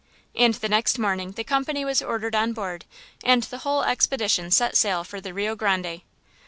[0.33, 2.85] And the next morning the company was ordered on board
[3.23, 6.01] and the whole expedition set sail for the Rio Grande.